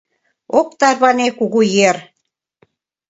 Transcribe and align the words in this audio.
Ок 0.59 0.69
тарване 0.79 1.27
кугу 1.37 1.61
ер. 1.89 1.97